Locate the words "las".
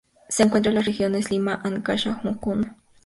0.77-0.85